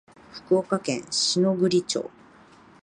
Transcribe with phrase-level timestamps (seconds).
[0.31, 2.09] 福岡県篠栗町